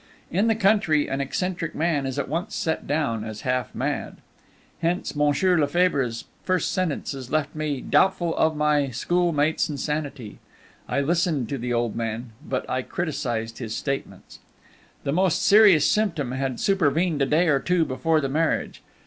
[0.31, 4.17] In the country an eccentric man is at once set down as half mad.
[4.81, 10.39] Hence Monsieur Lefebvre's first sentences left me doubtful of my schoolmate's insanity.
[10.89, 14.39] I listened to the old man, but I criticised his statements.
[15.03, 18.81] The most serious symptom had supervened a day or two before the marriage.